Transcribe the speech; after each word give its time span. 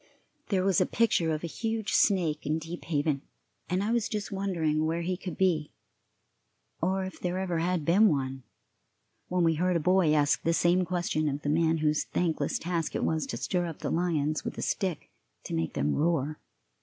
There 0.49 0.63
was 0.63 0.81
a 0.81 0.87
picture 0.87 1.31
of 1.31 1.43
a 1.43 1.57
huge 1.61 1.93
snake 1.93 2.43
in 2.43 2.57
Deep 2.57 2.85
Haven, 2.85 3.21
and 3.69 3.83
I 3.83 3.91
was 3.91 4.09
just 4.09 4.31
wondering 4.31 4.83
where 4.87 5.03
he 5.03 5.15
could 5.15 5.37
be, 5.37 5.69
or 6.81 7.03
if 7.05 7.19
there 7.19 7.37
ever 7.37 7.59
had 7.59 7.85
been 7.85 8.07
one, 8.09 8.41
when 9.27 9.43
we 9.43 9.53
heard 9.53 9.75
a 9.75 9.79
boy 9.79 10.11
ask 10.15 10.41
the 10.41 10.53
same 10.53 10.85
question 10.85 11.29
of 11.29 11.43
the 11.43 11.49
man 11.49 11.77
whose 11.85 12.05
thankless 12.05 12.57
task 12.57 12.95
it 12.95 13.03
was 13.03 13.27
to 13.27 13.37
stir 13.37 13.67
up 13.67 13.77
the 13.77 13.91
lions 13.91 14.43
with 14.43 14.57
a 14.57 14.63
stick 14.63 15.11
to 15.43 15.53
make 15.53 15.73
them 15.73 15.93
roar. 15.93 16.39